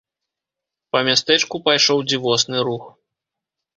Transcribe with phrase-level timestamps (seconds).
[0.95, 2.83] Па мястэчку пайшоў дзівосны рух.